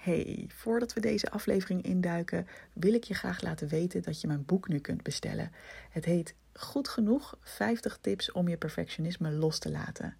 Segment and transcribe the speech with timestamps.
[0.00, 4.44] Hey, voordat we deze aflevering induiken, wil ik je graag laten weten dat je mijn
[4.44, 5.52] boek nu kunt bestellen.
[5.90, 10.16] Het heet Goed genoeg 50 tips om je perfectionisme los te laten.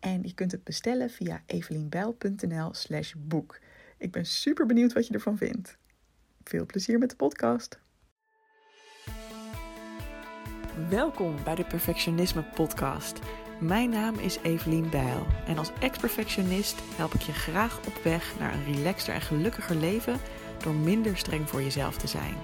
[0.00, 3.58] En je kunt het bestellen via evelienbijl.nl/slash boek.
[3.98, 5.78] Ik ben super benieuwd wat je ervan vindt.
[6.44, 7.78] Veel plezier met de podcast.
[10.88, 13.18] Welkom bij de Perfectionisme Podcast.
[13.62, 18.54] Mijn naam is Evelien Bijl en als ex-perfectionist help ik je graag op weg naar
[18.54, 20.18] een relaxter en gelukkiger leven
[20.62, 22.34] door minder streng voor jezelf te zijn.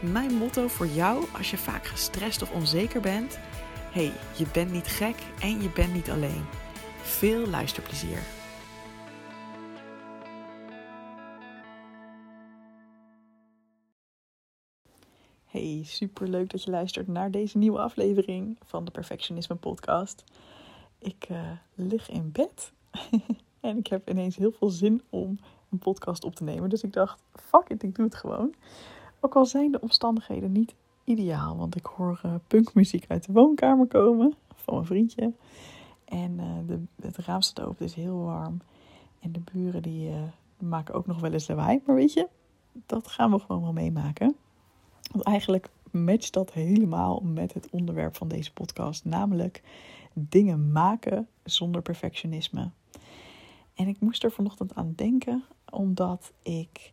[0.00, 3.38] Mijn motto voor jou als je vaak gestrest of onzeker bent:
[3.90, 6.44] hey, je bent niet gek en je bent niet alleen.
[7.02, 8.18] Veel luisterplezier.
[15.44, 20.24] Hey, super leuk dat je luistert naar deze nieuwe aflevering van de Perfectionisme Podcast.
[21.04, 22.72] Ik uh, lig in bed
[23.60, 25.38] en ik heb ineens heel veel zin om
[25.70, 26.68] een podcast op te nemen.
[26.68, 28.54] Dus ik dacht, fuck it, ik doe het gewoon.
[29.20, 30.74] Ook al zijn de omstandigheden niet
[31.04, 35.32] ideaal, want ik hoor uh, punkmuziek uit de woonkamer komen van mijn vriendje.
[36.04, 38.60] En uh, de, het raam staat open, het is heel warm.
[39.20, 40.10] En de buren die
[40.58, 41.82] maken ook nog wel eens lawaai.
[41.86, 42.28] Maar weet je,
[42.86, 44.36] dat gaan we gewoon wel meemaken.
[45.12, 49.62] Want eigenlijk matcht dat helemaal met het onderwerp van deze podcast, namelijk
[50.12, 52.70] dingen maken zonder perfectionisme.
[53.74, 56.92] En ik moest er vanochtend aan denken, omdat ik,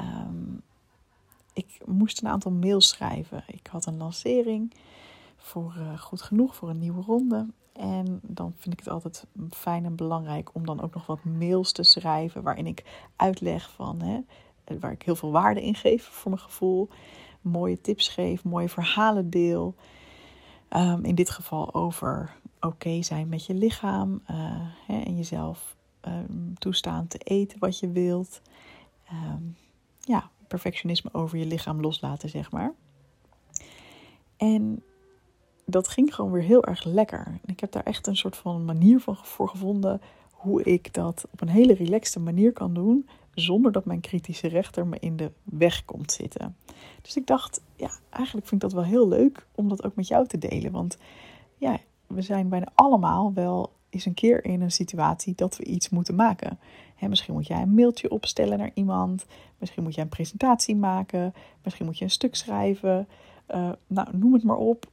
[0.00, 0.62] um,
[1.52, 3.44] ik moest een aantal mails schrijven.
[3.46, 4.74] Ik had een lancering
[5.36, 7.46] voor uh, Goed Genoeg, voor een nieuwe ronde.
[7.72, 11.72] En dan vind ik het altijd fijn en belangrijk om dan ook nog wat mails
[11.72, 14.20] te schrijven waarin ik uitleg van, hè,
[14.78, 16.88] waar ik heel veel waarde in geef voor mijn gevoel.
[17.44, 19.74] Mooie tips geef, mooie verhalen deel.
[20.70, 24.36] Um, in dit geval over oké zijn met je lichaam uh,
[24.86, 25.76] hè, en jezelf
[26.08, 28.40] um, toestaan te eten wat je wilt.
[29.12, 29.56] Um,
[30.00, 32.72] ja, perfectionisme over je lichaam loslaten, zeg maar.
[34.36, 34.82] En
[35.64, 37.38] dat ging gewoon weer heel erg lekker.
[37.44, 41.40] Ik heb daar echt een soort van manier van voor gevonden hoe ik dat op
[41.40, 45.84] een hele relaxte manier kan doen, zonder dat mijn kritische rechter me in de weg
[45.84, 46.56] komt zitten.
[47.02, 50.08] Dus ik dacht, ja, eigenlijk vind ik dat wel heel leuk om dat ook met
[50.08, 50.72] jou te delen.
[50.72, 50.98] Want
[51.56, 55.88] ja, we zijn bijna allemaal wel eens een keer in een situatie dat we iets
[55.88, 56.58] moeten maken.
[57.08, 59.26] misschien moet jij een mailtje opstellen naar iemand.
[59.58, 61.34] Misschien moet jij een presentatie maken.
[61.62, 63.08] Misschien moet je een stuk schrijven.
[63.54, 64.86] Uh, nou, noem het maar op.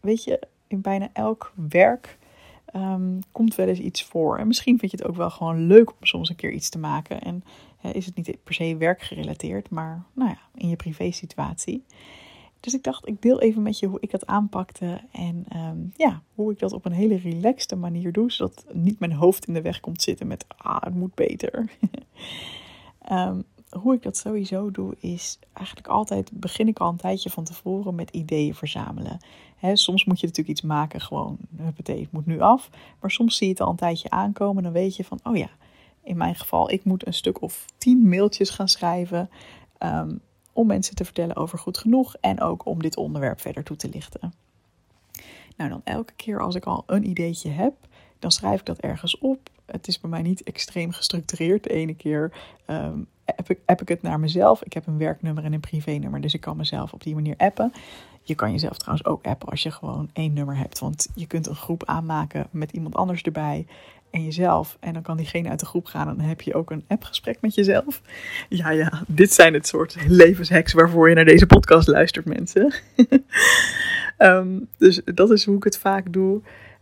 [0.00, 2.18] Weet je, in bijna elk werk
[2.74, 4.38] um, komt wel eens iets voor.
[4.38, 6.78] En misschien vind je het ook wel gewoon leuk om soms een keer iets te
[6.78, 7.20] maken.
[7.20, 7.44] En
[7.82, 11.84] is het niet per se werkgerelateerd, maar nou ja, in je privé situatie.
[12.60, 15.00] Dus ik dacht, ik deel even met je hoe ik dat aanpakte.
[15.12, 18.32] En um, ja, hoe ik dat op een hele relaxte manier doe.
[18.32, 21.70] Zodat niet mijn hoofd in de weg komt zitten met, ah, het moet beter.
[23.12, 23.44] um,
[23.82, 27.94] hoe ik dat sowieso doe, is eigenlijk altijd begin ik al een tijdje van tevoren
[27.94, 29.18] met ideeën verzamelen.
[29.72, 32.70] soms moet je natuurlijk iets maken, gewoon, het moet nu af.
[33.00, 35.36] Maar soms zie je het al een tijdje aankomen en dan weet je van, oh
[35.36, 35.50] ja,
[36.08, 39.30] in mijn geval, ik moet een stuk of tien mailtjes gaan schrijven.
[39.82, 40.20] Um,
[40.52, 43.88] om mensen te vertellen over goed genoeg en ook om dit onderwerp verder toe te
[43.88, 44.32] lichten.
[45.56, 47.74] Nou, dan elke keer als ik al een ideetje heb,
[48.18, 49.50] dan schrijf ik dat ergens op.
[49.66, 51.62] Het is bij mij niet extreem gestructureerd.
[51.62, 52.32] De ene keer
[52.66, 54.62] um, app, ik, app ik het naar mezelf.
[54.62, 57.72] Ik heb een werknummer en een privénummer, dus ik kan mezelf op die manier appen.
[58.22, 60.78] Je kan jezelf trouwens ook appen als je gewoon één nummer hebt.
[60.78, 63.66] Want je kunt een groep aanmaken met iemand anders erbij
[64.10, 64.76] en jezelf.
[64.80, 67.38] En dan kan diegene uit de groep gaan en dan heb je ook een appgesprek
[67.40, 68.02] met jezelf.
[68.48, 72.74] Ja, ja, dit zijn het soort levenshacks waarvoor je naar deze podcast luistert, mensen.
[74.18, 76.40] um, dus dat is hoe ik het vaak doe.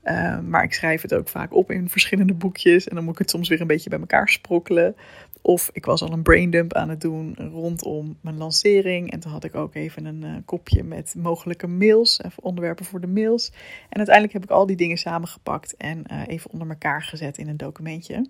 [0.08, 2.88] Um, maar ik schrijf het ook vaak op in verschillende boekjes.
[2.88, 4.96] En dan moet ik het soms weer een beetje bij elkaar sprokkelen.
[5.46, 9.10] Of ik was al een braindump aan het doen rondom mijn lancering.
[9.10, 13.00] En toen had ik ook even een uh, kopje met mogelijke mails, even onderwerpen voor
[13.00, 13.52] de mails.
[13.88, 17.48] En uiteindelijk heb ik al die dingen samengepakt en uh, even onder elkaar gezet in
[17.48, 18.26] een documentje.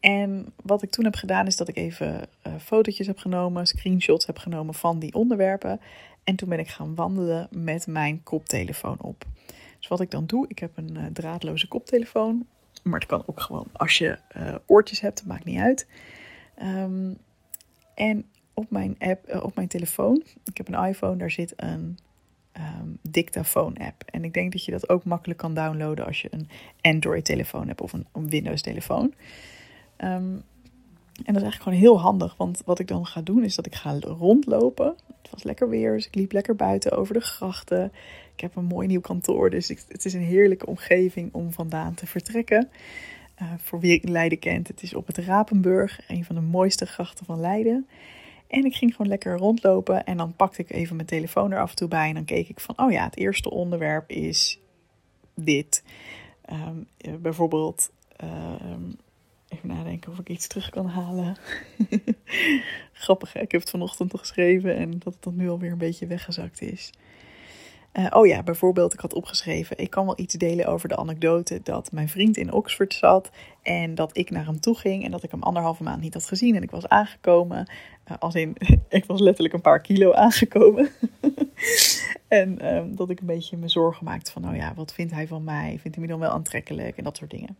[0.00, 4.26] En wat ik toen heb gedaan is dat ik even uh, fotootjes heb genomen, screenshots
[4.26, 5.80] heb genomen van die onderwerpen.
[6.24, 9.24] En toen ben ik gaan wandelen met mijn koptelefoon op.
[9.78, 12.46] Dus wat ik dan doe, ik heb een draadloze koptelefoon
[12.88, 15.86] maar het kan ook gewoon als je uh, oortjes hebt, dat maakt niet uit.
[16.62, 17.18] Um,
[17.94, 21.98] en op mijn app, uh, op mijn telefoon, ik heb een iPhone, daar zit een
[22.56, 24.02] um, dictafoon-app.
[24.10, 26.48] En ik denk dat je dat ook makkelijk kan downloaden als je een
[26.80, 29.14] Android-telefoon hebt of een, een Windows-telefoon.
[29.98, 30.42] Um,
[31.24, 33.66] en dat is eigenlijk gewoon heel handig, want wat ik dan ga doen is dat
[33.66, 34.94] ik ga rondlopen.
[35.22, 37.92] Het was lekker weer, dus ik liep lekker buiten over de grachten.
[38.34, 42.06] Ik heb een mooi nieuw kantoor, dus het is een heerlijke omgeving om vandaan te
[42.06, 42.68] vertrekken.
[43.62, 47.40] voor wie Leiden kent, het is op het Rapenburg, een van de mooiste grachten van
[47.40, 47.86] Leiden.
[48.48, 51.70] En ik ging gewoon lekker rondlopen en dan pakte ik even mijn telefoon er af
[51.70, 52.08] en toe bij.
[52.08, 54.60] En dan keek ik van, oh ja, het eerste onderwerp is
[55.34, 55.84] dit.
[56.44, 56.76] Ehm,
[57.20, 58.82] bijvoorbeeld, ehm,
[59.48, 61.36] even nadenken of ik iets terug kan halen.
[62.92, 63.40] Grappig, hè?
[63.40, 66.60] ik heb het vanochtend al geschreven en dat het dan nu alweer een beetje weggezakt
[66.60, 66.90] is.
[67.92, 71.60] Uh, oh ja, bijvoorbeeld, ik had opgeschreven: ik kan wel iets delen over de anekdote
[71.62, 73.30] dat mijn vriend in Oxford zat
[73.62, 76.26] en dat ik naar hem toe ging en dat ik hem anderhalve maand niet had
[76.26, 77.70] gezien en ik was aangekomen.
[78.10, 78.56] Uh, als in,
[78.88, 80.90] ik was letterlijk een paar kilo aangekomen.
[82.28, 85.26] en um, dat ik een beetje me zorgen maakte van: nou ja, wat vindt hij
[85.26, 85.78] van mij?
[85.80, 87.56] Vindt hij me dan wel aantrekkelijk en dat soort dingen.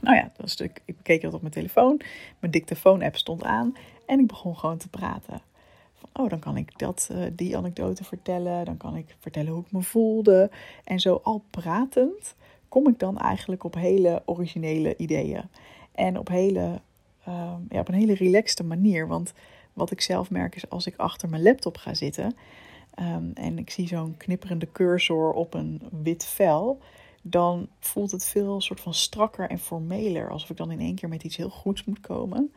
[0.00, 2.00] Nou ja, dat was ik, bekeek dat op mijn telefoon.
[2.38, 3.76] Mijn dictafoon-app stond aan
[4.06, 5.40] en ik begon gewoon te praten.
[5.94, 8.64] Van, oh, dan kan ik dat, uh, die anekdote vertellen.
[8.64, 10.50] Dan kan ik vertellen hoe ik me voelde.
[10.84, 12.34] En zo al pratend
[12.68, 15.42] kom ik dan eigenlijk op hele originele ideeën.
[15.94, 16.80] En op, hele,
[17.28, 19.06] uh, ja, op een hele relaxte manier.
[19.06, 19.32] Want
[19.72, 22.36] wat ik zelf merk is als ik achter mijn laptop ga zitten...
[23.00, 26.78] Um, en ik zie zo'n knipperende cursor op een wit vel
[27.30, 30.30] dan voelt het veel soort van strakker en formeler.
[30.30, 32.52] Alsof ik dan in één keer met iets heel goeds moet komen.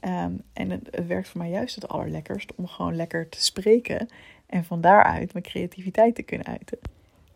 [0.00, 4.08] Ehm, en het, werkt voor mij juist het allerlekkerst om gewoon lekker te spreken.
[4.46, 6.78] En van daaruit mijn creativiteit te kunnen uiten.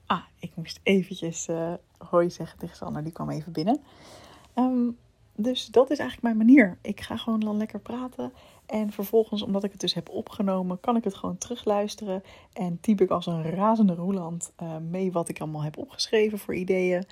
[0.07, 3.03] Ah, ik moest eventjes uh, hoi zeggen tegen Sander.
[3.03, 3.81] Die kwam even binnen.
[4.55, 4.89] Ehm,
[5.35, 6.79] dus dat is eigenlijk mijn manier.
[6.83, 8.33] Ik ga gewoon dan lekker praten.
[8.73, 12.23] En vervolgens, omdat ik het dus heb opgenomen, kan ik het gewoon terugluisteren.
[12.53, 16.55] En typ ik als een razende roeland uh, mee wat ik allemaal heb opgeschreven voor
[16.55, 17.05] ideeën.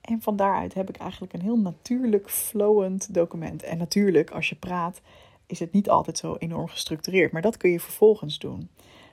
[0.00, 3.62] En van daaruit heb ik eigenlijk een heel natuurlijk, flowend document.
[3.62, 5.00] En natuurlijk, als je praat,
[5.46, 7.32] is het niet altijd zo enorm gestructureerd.
[7.32, 8.68] Maar dat kun je vervolgens doen.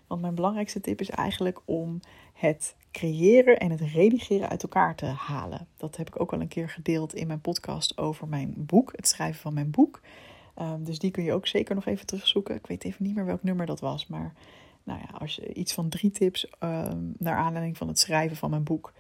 [0.08, 2.00] Want mijn belangrijkste tip is eigenlijk om
[2.34, 5.68] het creëren en het redigeren uit elkaar te halen.
[5.78, 9.08] Dat heb ik ook al een keer gedeeld in mijn podcast over mijn boek, het
[9.08, 10.02] schrijven van mijn boek.
[10.60, 12.56] Um, dus die kun je ook zeker nog even terugzoeken.
[12.56, 14.34] Ik weet even niet meer welk nummer dat was, maar
[14.84, 18.50] nou ja, als je iets van drie tips um, naar aanleiding van het schrijven van
[18.50, 18.94] mijn boek.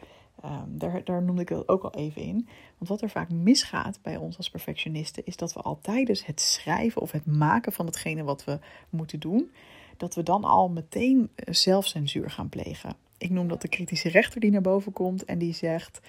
[0.45, 2.47] Um, daar, daar noemde ik dat ook al even in.
[2.77, 6.41] Want wat er vaak misgaat bij ons als perfectionisten, is dat we al tijdens het
[6.41, 8.59] schrijven of het maken van hetgene wat we
[8.89, 9.51] moeten doen,
[9.97, 12.95] dat we dan al meteen eh, zelfcensuur gaan plegen.
[13.17, 16.01] Ik noem dat de kritische rechter die naar boven komt en die zegt: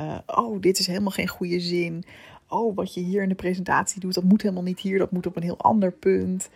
[0.00, 2.04] uh, Oh, dit is helemaal geen goede zin
[2.52, 5.26] oh, wat je hier in de presentatie doet, dat moet helemaal niet hier, dat moet
[5.26, 6.50] op een heel ander punt.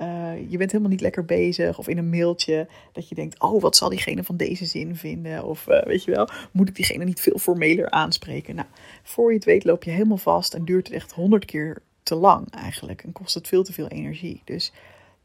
[0.00, 1.78] Uh, je bent helemaal niet lekker bezig.
[1.78, 5.44] Of in een mailtje dat je denkt, oh, wat zal diegene van deze zin vinden?
[5.44, 8.54] Of uh, weet je wel, moet ik diegene niet veel formeler aanspreken?
[8.54, 8.68] Nou,
[9.02, 12.14] voor je het weet loop je helemaal vast en duurt het echt honderd keer te
[12.14, 13.02] lang eigenlijk.
[13.02, 14.42] En kost het veel te veel energie.
[14.44, 14.72] Dus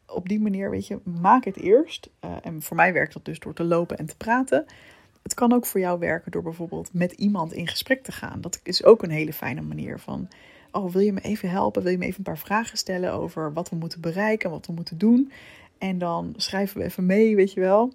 [0.08, 2.10] op die manier, weet je, maak het eerst.
[2.26, 4.66] Uh, en voor mij werkt dat dus door te lopen en te praten.
[5.28, 8.42] Het kan ook voor jou werken door bijvoorbeeld met iemand in gesprek te gaan.
[8.42, 10.28] Dat is ook een hele fijne manier van.
[10.72, 11.82] Oh, wil je me even helpen?
[11.84, 14.74] Wil je me even een paar vragen stellen over wat we moeten bereiken, wat we
[14.74, 15.32] moeten doen?
[15.78, 17.94] En dan schrijven we even mee, weet je wel.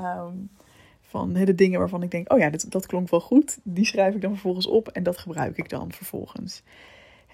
[0.00, 0.50] Um,
[1.00, 3.58] van de dingen waarvan ik denk, oh ja, dat, dat klonk wel goed.
[3.62, 6.62] Die schrijf ik dan vervolgens op en dat gebruik ik dan vervolgens.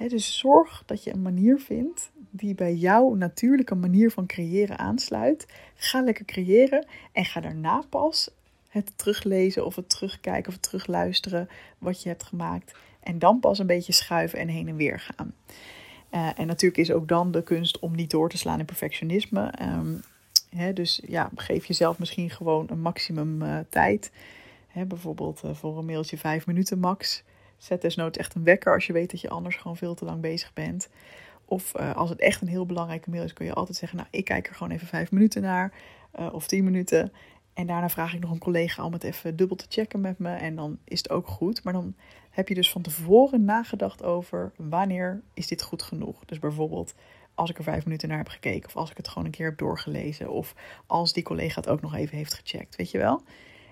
[0.08, 5.46] dus zorg dat je een manier vindt die bij jouw natuurlijke manier van creëren aansluit.
[5.74, 8.30] Ga lekker creëren en ga daarna pas
[8.74, 11.48] het teruglezen of het terugkijken of het terugluisteren
[11.78, 12.74] wat je hebt gemaakt.
[13.00, 15.34] En dan pas een beetje schuiven en heen en weer gaan.
[16.10, 19.52] Uh, en natuurlijk is ook dan de kunst om niet door te slaan in perfectionisme.
[19.62, 20.02] Um,
[20.56, 24.12] hè, dus ja, geef jezelf misschien gewoon een maximum uh, tijd.
[24.68, 27.22] Hè, bijvoorbeeld uh, voor een mailtje vijf minuten max.
[27.56, 30.20] Zet desnoods echt een wekker als je weet dat je anders gewoon veel te lang
[30.20, 30.88] bezig bent.
[31.44, 34.24] Of als het echt een heel belangrijke mail is, kun je altijd zeggen: Nou, ik
[34.24, 35.72] kijk er gewoon even vijf minuten naar.
[36.32, 37.12] of tien minuten.
[37.54, 40.30] En daarna vraag ik nog een collega om het even dubbel te checken met me.
[40.30, 41.64] En dan is het ook goed.
[41.64, 41.94] Maar dan
[42.30, 46.24] heb je dus van tevoren nagedacht over wanneer is dit goed genoeg.
[46.24, 46.94] Dus bijvoorbeeld
[47.34, 48.68] als ik er vijf minuten naar heb gekeken.
[48.68, 50.30] Of als ik het gewoon een keer heb doorgelezen.
[50.30, 50.54] Of
[50.86, 52.76] als die collega het ook nog even heeft gecheckt.
[52.76, 53.22] Weet je wel?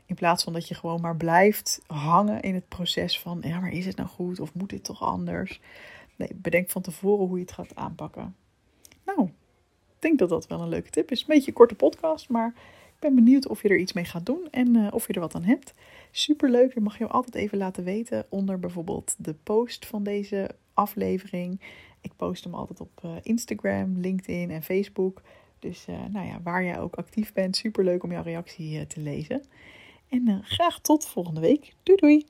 [0.06, 3.38] In plaats van dat je gewoon maar blijft hangen in het proces van...
[3.42, 4.40] Ja, maar is het nou goed?
[4.40, 5.60] Of moet dit toch anders?
[6.16, 8.36] Nee, bedenk van tevoren hoe je het gaat aanpakken.
[9.04, 9.22] Nou,
[9.88, 11.20] ik denk dat dat wel een leuke tip is.
[11.20, 12.54] Een beetje een korte podcast, maar
[13.02, 15.34] ben benieuwd of je er iets mee gaat doen en uh, of je er wat
[15.34, 15.74] aan hebt.
[16.10, 21.60] Superleuk, dat mag je altijd even laten weten onder bijvoorbeeld de post van deze aflevering.
[22.00, 25.22] Ik post hem altijd op uh, Instagram, LinkedIn en Facebook.
[25.58, 29.42] Dus uh, nou ja, waar jij ook actief bent, superleuk om jouw reactie te lezen.
[30.08, 31.74] En graag tot volgende week.
[31.82, 32.26] Doei doei!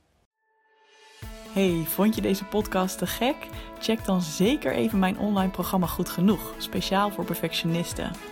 [1.52, 3.37] Hey, vond je deze podcast te gek?
[3.79, 8.32] Check dan zeker even mijn online programma Goed Genoeg, speciaal voor perfectionisten.